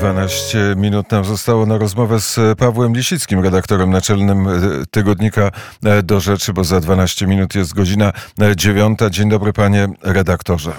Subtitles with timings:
[0.00, 4.52] 12 minut nam zostało na rozmowę z Pawłem Lisickim, redaktorem naczelnym e,
[4.90, 5.50] tygodnika
[5.84, 8.12] e, Do Rzeczy, bo za 12 minut jest godzina
[8.56, 8.98] 9.
[9.10, 10.72] Dzień dobry panie redaktorze.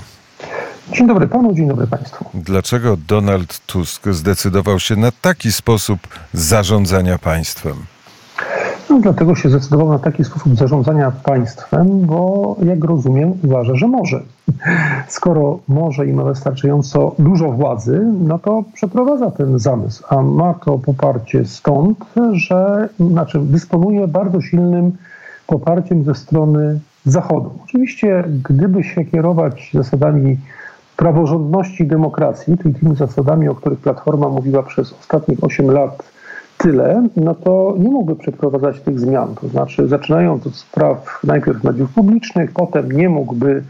[0.94, 2.26] Dzień dobry panu, dzień dobry państwu.
[2.34, 6.00] Dlaczego Donald Tusk zdecydował się na taki sposób
[6.34, 7.76] zarządzania państwem?
[8.92, 14.22] No, dlatego się zdecydował na taki sposób zarządzania państwem, bo jak rozumiem, uważa, że może.
[15.08, 20.78] Skoro może i ma wystarczająco dużo władzy, no to przeprowadza ten zamysł, a ma to
[20.78, 21.98] poparcie stąd,
[22.32, 24.92] że znaczy dysponuje bardzo silnym
[25.48, 27.52] poparciem ze strony Zachodu.
[27.64, 30.38] Oczywiście, gdyby się kierować zasadami
[30.98, 36.04] praworządności i demokracji, czyli tymi zasadami, o których Platforma mówiła przez ostatnich 8 lat,
[36.62, 39.36] tyle, no to nie mógłby przeprowadzać tych zmian.
[39.42, 43.64] To znaczy, zaczynając od spraw najpierw mediów publicznych, potem nie mógłby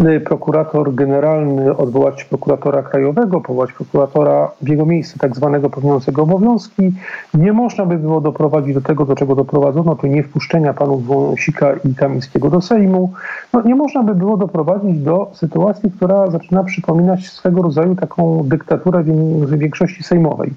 [0.00, 6.92] y, prokurator generalny odwołać prokuratora krajowego, powołać prokuratora w jego miejsce tak zwanego pełniącego obowiązki.
[7.34, 11.72] Nie można by było doprowadzić do tego, do czego doprowadzono, to nie wpuszczenia panów Wąsika
[11.90, 13.12] i Kamińskiego do Sejmu.
[13.52, 19.04] No, nie można by było doprowadzić do sytuacji, która zaczyna przypominać swego rodzaju taką dyktaturę
[19.46, 20.52] większości sejmowej.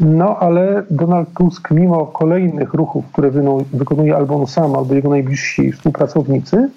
[0.00, 3.30] No ale Donald Tusk, mimo kolejnych ruchów, które
[3.72, 6.68] wykonuje albo on sam, albo jego najbliżsi współpracownicy,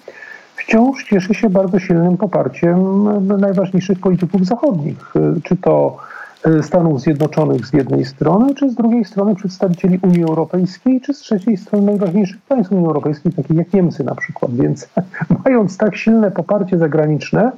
[0.56, 3.08] wciąż cieszy się bardzo silnym poparciem
[3.40, 5.12] najważniejszych polityków zachodnich.
[5.42, 5.96] Czy to
[6.44, 11.18] e, Stanów Zjednoczonych z jednej strony, czy z drugiej strony przedstawicieli Unii Europejskiej, czy z
[11.18, 14.54] trzeciej strony najważniejszych państw Unii Europejskiej, takich jak Niemcy na przykład.
[14.54, 14.88] Więc
[15.44, 17.52] mając tak silne poparcie zagraniczne,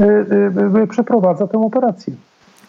[0.00, 0.04] e,
[0.82, 2.14] e, przeprowadza tę operację.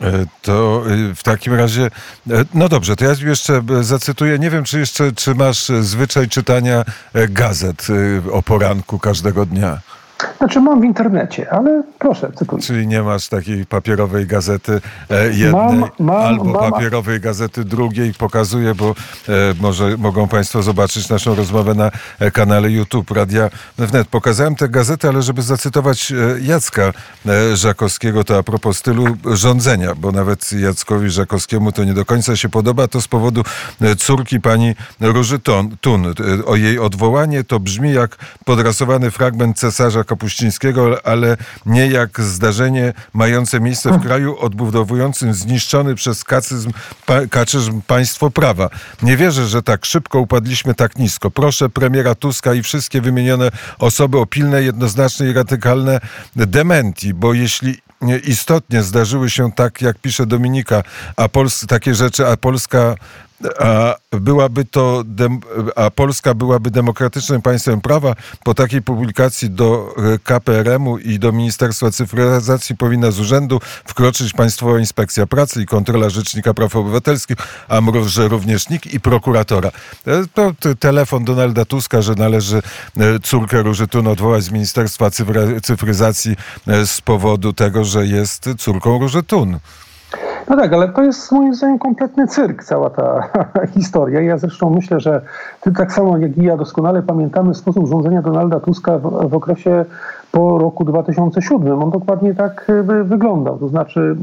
[0.02, 1.86] E, to e, w takim razie,
[2.30, 6.86] e, no dobrze, to ja jeszcze zacytuję, nie wiem, czy jeszcze, czy masz zwyczaj czytania
[7.30, 7.88] gazet
[8.32, 9.82] o poranku każdego dnia?
[10.38, 12.62] Znaczy mam w internecie, ale proszę, cytuj.
[12.62, 16.72] Czyli nie masz takiej papierowej gazety e, jednej mam, mam, albo mam.
[16.72, 18.14] papierowej gazety drugiej.
[18.14, 24.08] Pokazuję, bo e, może mogą Państwo zobaczyć naszą rozmowę na e, kanale YouTube Radia Wnet.
[24.08, 26.94] Pokazałem tę gazetę, ale żeby zacytować Jacka
[27.54, 32.50] Żakowskiego, to a propos stylu rządzenia, bo nawet Jackowi Żakowskiemu to nie do końca się
[32.50, 33.42] podoba, to z powodu
[33.98, 35.40] córki pani Róży
[35.82, 36.14] Tun.
[36.46, 43.60] O jej odwołanie to brzmi jak podrasowany fragment cesarza Kapuścińskiego, ale nie jak zdarzenie mające
[43.60, 46.72] miejsce w kraju odbudowującym zniszczony przez kacyzm,
[47.06, 48.70] pa, kaczyzm państwo prawa.
[49.02, 51.32] Nie wierzę, że tak szybko upadliśmy tak nisko.
[51.32, 56.00] Proszę premiera Tuska i wszystkie wymienione osoby o pilne, jednoznaczne i radykalne
[56.36, 57.78] dementi, bo jeśli
[58.24, 60.84] istotnie zdarzyły się tak, jak pisze Dominika,
[61.16, 62.96] a Pols takie rzeczy, a Polska
[63.60, 65.04] a byłaby to,
[65.76, 71.92] a Polska byłaby demokratycznym państwem prawa, po takiej publikacji do e, KPRM-u i do Ministerstwa
[71.92, 77.38] Cyfryzacji powinna z urzędu wkroczyć Państwowa Inspekcja Pracy i kontrola Rzecznika Praw Obywatelskich,
[77.68, 79.72] a może również NIK i prokuratora.
[80.08, 85.10] E, to telefon Donalda Tuska, że należy e, córkę Różytun odwołać z Ministerstwa
[85.64, 86.36] Cyfryzacji
[86.86, 89.60] z powodu tego, że jest córką Różytun.
[90.50, 93.30] No tak, ale to jest moim zdaniem kompletny cyrk, cała ta
[93.76, 94.22] historia.
[94.22, 95.22] Ja zresztą myślę, że
[95.62, 99.86] ty tak samo jak i ja doskonale pamiętamy sposób rządzenia Donalda Tuska w, w okresie
[100.32, 101.84] po roku 2007.
[101.84, 103.58] On dokładnie tak e, wyglądał.
[103.58, 104.16] To znaczy,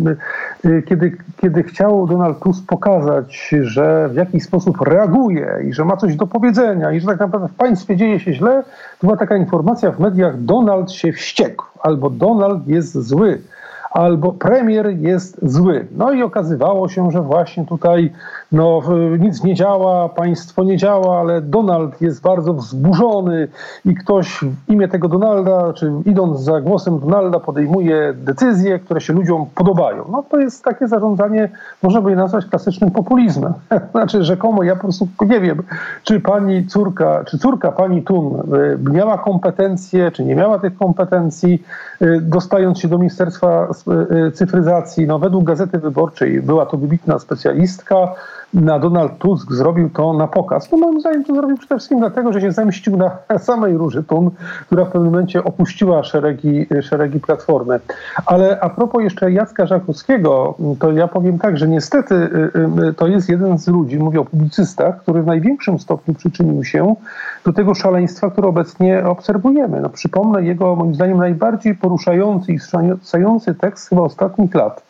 [0.64, 5.84] e, e, kiedy, kiedy chciał Donald Tusk pokazać, że w jakiś sposób reaguje i że
[5.84, 8.62] ma coś do powiedzenia i że tak naprawdę w państwie dzieje się źle,
[9.00, 13.40] to była taka informacja w mediach, Donald się wściekł albo Donald jest zły
[13.94, 15.86] albo premier jest zły.
[15.96, 18.12] No i okazywało się, że właśnie tutaj
[18.52, 18.82] no,
[19.18, 23.48] nic nie działa, państwo nie działa, ale Donald jest bardzo wzburzony
[23.84, 29.12] i ktoś w imię tego Donalda, czy idąc za głosem Donalda, podejmuje decyzje, które się
[29.12, 30.04] ludziom podobają.
[30.12, 31.48] No to jest takie zarządzanie,
[31.82, 33.52] można by je nazwać klasycznym populizmem.
[33.92, 35.62] znaczy rzekomo, ja po prostu nie wiem,
[36.02, 38.54] czy pani córka, czy córka pani Tun
[38.86, 41.62] y, miała kompetencje, czy nie miała tych kompetencji,
[42.02, 43.68] y, dostając się do Ministerstwa
[44.34, 45.06] Cyfryzacji.
[45.06, 48.14] No według Gazety Wyborczej była to wybitna specjalistka,
[48.54, 50.72] na Donald Tusk zrobił to na pokaz.
[50.72, 54.30] No moim zdaniem to zrobił przede wszystkim dlatego, że się zemścił na samej Róży Tun,
[54.66, 57.80] która w pewnym momencie opuściła szeregi, szeregi Platformy.
[58.26, 63.06] Ale a propos jeszcze Jacka Żakowskiego, to ja powiem tak, że niestety y, y, to
[63.06, 66.94] jest jeden z ludzi, mówię o publicystach, który w największym stopniu przyczynił się
[67.44, 69.80] do tego szaleństwa, które obecnie obserwujemy.
[69.80, 74.82] No, przypomnę jego moim zdaniem najbardziej poruszający i wstrząsający tekst chyba ostatnich lat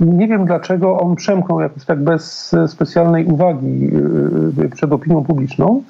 [0.00, 3.90] nie wiem dlaczego on przemknął jakoś tak bez specjalnej uwagi
[4.58, 5.82] y, y, przed opinią publiczną.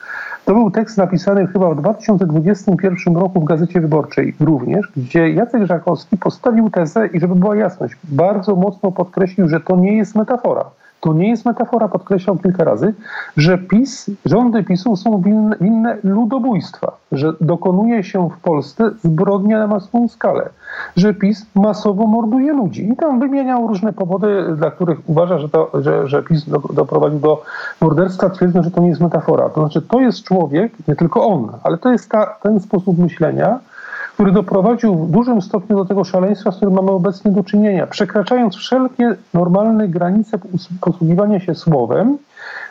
[0.44, 6.16] To był tekst napisany chyba w 2021 roku w Gazecie Wyborczej również, gdzie Jacek Żakowski
[6.16, 10.64] postawił tezę i żeby była jasność, bardzo mocno podkreślił, że to nie jest metafora.
[11.00, 12.94] To nie jest metafora, podkreślał kilka razy,
[13.36, 19.66] że PiS, rządy PiSu są winne, winne ludobójstwa, że dokonuje się w Polsce zbrodnia na
[19.66, 20.48] masową skalę,
[20.96, 22.88] że PiS masowo morduje ludzi.
[22.92, 27.18] I tam wymieniał różne powody, dla których uważa, że, to, że, że PiS do, doprowadził
[27.18, 27.42] do
[27.80, 29.48] morderstwa, twierdząc, że to nie jest metafora.
[29.48, 33.58] To znaczy, to jest człowiek, nie tylko on, ale to jest ta, ten sposób myślenia,
[34.20, 37.86] który doprowadził w dużym stopniu do tego szaleństwa, z którym mamy obecnie do czynienia.
[37.86, 40.38] Przekraczając wszelkie normalne granice
[40.80, 42.18] posługiwania się słowem,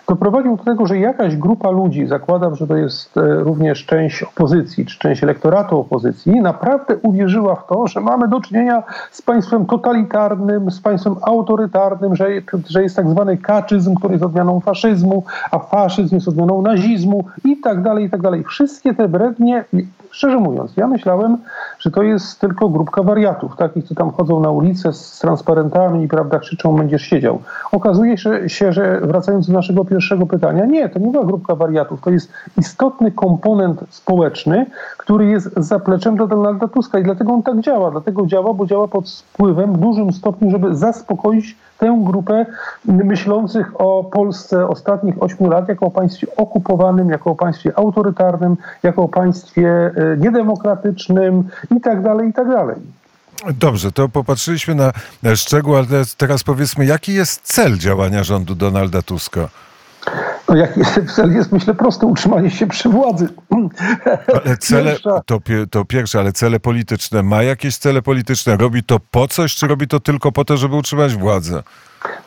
[0.07, 4.85] doprowadził do tego, że jakaś grupa ludzi, zakładam, że to jest e, również część opozycji,
[4.85, 10.71] czy część elektoratu opozycji, naprawdę uwierzyła w to, że mamy do czynienia z państwem totalitarnym,
[10.71, 12.27] z państwem autorytarnym, że,
[12.69, 17.57] że jest tak zwany kaczyzm, który jest odmianą faszyzmu, a faszyzm jest odmianą nazizmu i
[17.57, 18.43] tak dalej, i tak dalej.
[18.43, 19.65] Wszystkie te brednie
[20.11, 21.37] Szczerze mówiąc, ja myślałem,
[21.79, 26.07] że to jest tylko grupka wariatów, takich, co tam chodzą na ulicę z transparentami i
[26.07, 27.41] prawda, krzyczą, będziesz siedział.
[27.71, 28.15] Okazuje
[28.47, 32.31] się, że wracając do naszego pierwszego pytania, nie, to nie była grupka wariatów, to jest
[32.57, 34.66] istotny komponent społeczny,
[34.98, 37.92] który jest zapleczem do Donalda Tuska i dlatego on tak działa.
[37.92, 42.45] Dlatego działa, bo działa pod wpływem w dużym stopniu, żeby zaspokoić tę grupę
[42.86, 49.01] myślących o Polsce ostatnich ośmiu lat jako o państwie okupowanym, jako o państwie autorytarnym, jako
[49.04, 51.44] o państwie e, niedemokratycznym
[51.77, 52.75] i tak dalej, i tak dalej.
[53.53, 54.94] Dobrze, to popatrzyliśmy na
[55.36, 55.88] szczegóły, ale
[56.18, 59.50] teraz powiedzmy, jaki jest cel działania rządu Donalda Tuska?
[60.50, 60.81] No jaki
[61.16, 63.28] cel jest, myślę, prosty, utrzymanie się przy władzy.
[64.44, 65.40] Ale cele, to,
[65.72, 68.57] to pierwsze, ale cele polityczne, ma jakieś cele polityczne?
[68.57, 71.63] Robi to po coś, czy robi to tylko po to, żeby utrzymać władzę?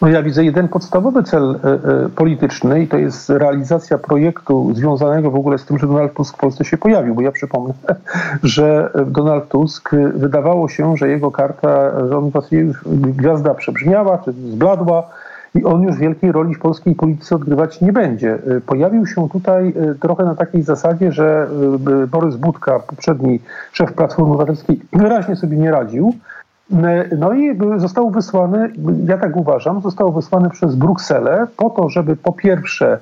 [0.01, 5.31] No ja widzę jeden podstawowy cel e, e, polityczny i to jest realizacja projektu związanego
[5.31, 7.75] w ogóle z tym, że Donald Tusk w Polsce się pojawił, bo ja przypomnę,
[8.43, 15.11] że Donald Tusk wydawało się, że jego karta, że on już gwiazda przebrzmiała, czy zbladła,
[15.55, 18.35] i on już wielkiej roli w polskiej polityce odgrywać nie będzie.
[18.35, 21.49] Y, pojawił się tutaj y, trochę na takiej zasadzie, że
[22.03, 23.41] y, Borys Budka, poprzedni
[23.73, 26.15] szef Platformy Obywatelskiej, wyraźnie sobie nie radził.
[27.19, 28.71] No i został wysłany,
[29.07, 32.99] ja tak uważam, został wysłany przez Brukselę po to, żeby po pierwsze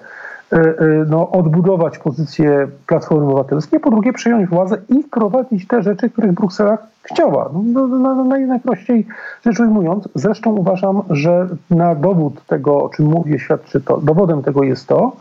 [1.06, 6.78] no, odbudować pozycję Platformy Obywatelskiej, po drugie przejąć władzę i wprowadzić te rzeczy, których Bruksela
[7.02, 7.50] chciała.
[7.52, 9.06] No, no, no, najprościej
[9.46, 14.62] rzecz ujmując, zresztą uważam, że na dowód tego, o czym mówię, świadczy to, dowodem tego
[14.62, 15.12] jest to,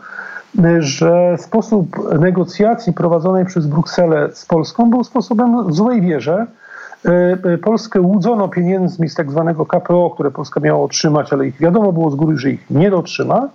[0.78, 6.46] że sposób negocjacji prowadzonej przez Brukselę z Polską był sposobem w złej wierze.
[7.04, 11.92] E, Polskę łudzono pieniędzmi z tak zwanego KPO, które Polska miała otrzymać, ale ich wiadomo
[11.92, 13.48] było z góry, że ich nie dotrzyma.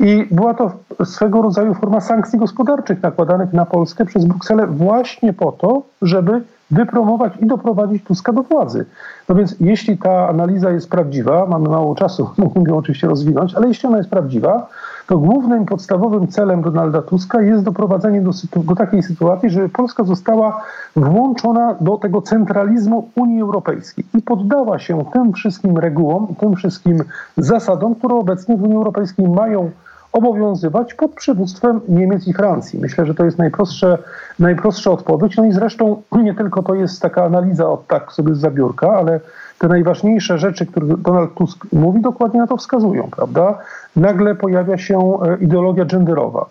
[0.00, 0.72] I była to
[1.04, 7.32] swego rodzaju forma sankcji gospodarczych nakładanych na Polskę przez Brukselę właśnie po to, żeby wypromować
[7.40, 8.84] i doprowadzić Tuska do władzy.
[9.28, 13.68] No więc jeśli ta analiza jest prawdziwa, mamy mało czasu, mógłbym ją oczywiście rozwinąć, ale
[13.68, 14.66] jeśli ona jest prawdziwa,
[15.06, 20.62] to głównym, podstawowym celem Donalda Tuska jest doprowadzenie do, do takiej sytuacji, żeby Polska została
[20.96, 27.04] włączona do tego centralizmu Unii Europejskiej i poddała się tym wszystkim regułom, tym wszystkim
[27.36, 29.70] zasadom, które obecnie w Unii Europejskiej mają
[30.16, 32.78] obowiązywać pod przywództwem Niemiec i Francji.
[32.80, 33.98] Myślę, że to jest najprostsze,
[34.38, 35.36] najprostsza odpowiedź.
[35.36, 39.20] No i zresztą nie tylko to jest taka analiza od tak sobie z zabiórka, ale
[39.58, 43.58] te najważniejsze rzeczy, które Donald Tusk mówi, dokładnie na to wskazują, prawda?
[43.96, 46.46] Nagle pojawia się e, ideologia genderowa.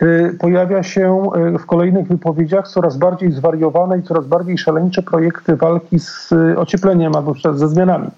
[0.00, 5.56] E, pojawia się e, w kolejnych wypowiedziach coraz bardziej zwariowane i coraz bardziej szaleńcze projekty
[5.56, 8.08] walki z ociepleniem albo ze zmianami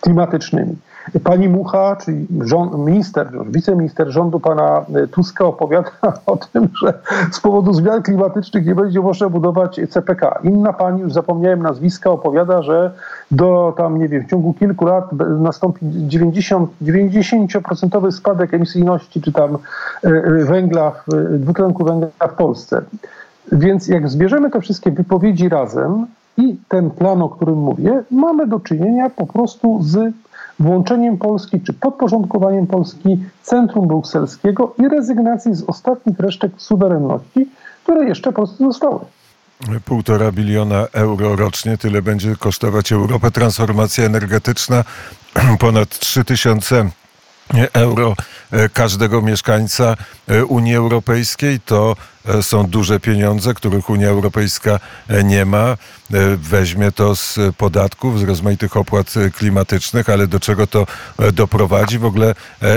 [0.00, 0.76] klimatycznymi.
[1.24, 5.90] Pani Mucha, czyli rząd, minister, wiceminister rządu pana e, Tuska opowiada
[6.26, 6.94] o tym, że
[7.32, 10.38] z powodu zmian klimatycznych nie będzie można budować CPK.
[10.42, 12.92] Inna pani, już zapomniałem nazwiska, opowiada, że
[13.30, 19.54] do tam, nie wiem, w ciągu kilku lat nastąpi 90, 90% spadek emisyjności czy tam
[19.54, 20.92] e, e, węgla,
[21.30, 22.82] dwutlenku węgla w Polsce.
[23.52, 28.60] Więc jak zbierzemy te wszystkie wypowiedzi razem i ten plan, o którym mówię, mamy do
[28.60, 30.14] czynienia po prostu z
[30.60, 37.48] włączeniem Polski czy podporządkowaniem Polski centrum brukselskiego i rezygnacji z ostatnich resztek suwerenności,
[37.84, 39.00] które jeszcze po prostu zostały.
[39.84, 44.84] Półtora biliona euro rocznie, tyle będzie kosztować Europę transformacja energetyczna,
[45.60, 46.90] ponad 3000
[47.72, 48.16] euro
[48.50, 49.96] e, każdego mieszkańca
[50.28, 51.60] e, Unii Europejskiej.
[51.60, 51.96] To
[52.28, 54.80] e, są duże pieniądze, których Unia Europejska
[55.24, 55.76] nie ma.
[56.36, 60.86] Weźmie to z podatków, z rozmaitych opłat klimatycznych, ale do czego to
[61.32, 61.98] doprowadzi?
[61.98, 62.34] W ogóle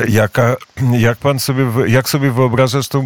[0.07, 0.55] jaka,
[0.91, 3.03] jak pan sobie, jak sobie wyobrażasz to,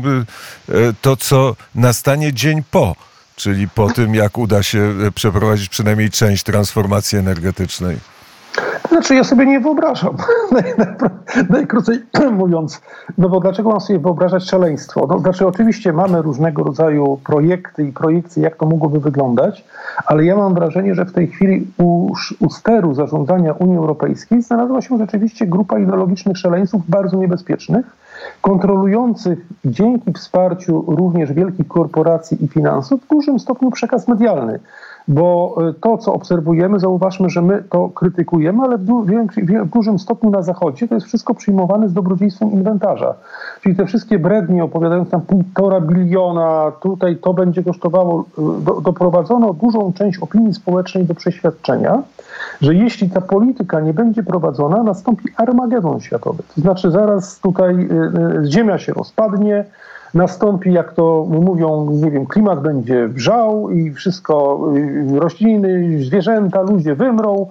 [1.01, 2.95] to, co nastanie dzień po?
[3.35, 7.97] Czyli po tym, jak uda się przeprowadzić przynajmniej część transformacji energetycznej.
[8.89, 10.17] Znaczy, ja sobie nie wyobrażam,
[11.49, 11.99] najkrócej
[12.31, 12.81] mówiąc.
[13.17, 15.07] No bo dlaczego mam sobie wyobrażać szaleństwo?
[15.09, 19.65] No, znaczy, oczywiście mamy różnego rodzaju projekty i projekcje, jak to mogłoby wyglądać,
[20.05, 24.81] ale ja mam wrażenie, że w tej chwili u, u steru zarządzania Unii Europejskiej znalazła
[24.81, 27.85] się rzeczywiście grupa ideologicznych szaleńców bardzo niebezpiecznych,
[28.41, 34.59] kontrolujących dzięki wsparciu również wielkich korporacji i finansów w dużym stopniu przekaz medialny
[35.07, 40.29] bo e, to, co obserwujemy, zauważmy, że my to krytykujemy, ale w, w, dużym stopniu
[40.29, 43.13] na Zachodzie to jest wszystko przyjmowane z dobrodziejstwem inwentarza.
[43.61, 49.53] Czyli te wszystkie brednie opowiadając tam półtora biliona, tutaj to będzie kosztowało, e, do, doprowadzono
[49.53, 52.03] dużą część opinii społecznej do przeświadczenia,
[52.61, 56.43] że jeśli ta polityka nie będzie prowadzona, nastąpi armagedon światowy.
[56.55, 59.65] To znaczy zaraz tutaj y, y, ziemia się rozpadnie,
[60.13, 66.95] nastąpi, jak to mówią, nie wiem, klimat będzie wrzał i wszystko, y, rośliny, zwierzęta, ludzie
[66.95, 67.47] wymrą.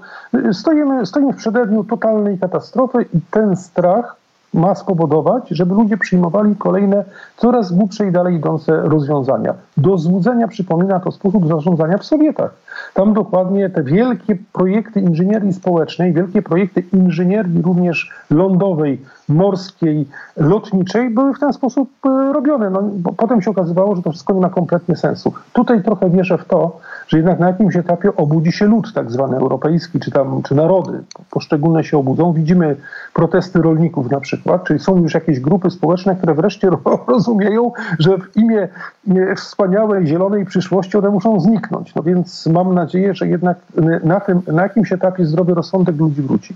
[0.53, 4.17] Stoimy, stoimy w przededniu totalnej katastrofy i ten strach
[4.55, 7.05] ma spowodować, żeby ludzie przyjmowali kolejne,
[7.37, 9.55] coraz głupsze i dalej idące rozwiązania.
[9.77, 12.55] Do złudzenia przypomina to sposób zarządzania w Sowietach.
[12.95, 21.35] Tam dokładnie te wielkie projekty inżynierii społecznej, wielkie projekty inżynierii również lądowej, morskiej, lotniczej były
[21.35, 22.71] w ten sposób e, robione.
[22.71, 22.83] No,
[23.17, 25.33] potem się okazywało, że to wszystko nie ma kompletnie sensu.
[25.53, 29.37] Tutaj trochę wierzę w to, że jednak na jakimś etapie obudzi się lud tak zwany
[29.37, 32.33] europejski, czy tam, czy narody poszczególne się obudzą.
[32.33, 32.77] Widzimy
[33.15, 36.71] protesty rolników na przykład, czyli są już jakieś grupy społeczne, które wreszcie
[37.09, 38.69] rozumieją, że w imię
[39.11, 41.95] e, wspaniałej, zielonej przyszłości one muszą zniknąć.
[41.95, 43.59] No więc mam nadzieję, że jednak
[44.05, 46.55] na, tym, na jakimś etapie zdrowy rozsądek ludzi wróci.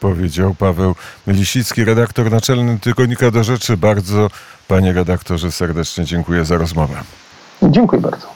[0.00, 0.94] Powiedział Paweł
[1.26, 3.76] Lisicki, redaktor naczelny Tygodnika do Rzeczy.
[3.76, 4.28] Bardzo,
[4.68, 6.94] panie redaktorze, serdecznie dziękuję za rozmowę.
[7.62, 8.26] Dziękuję bardzo.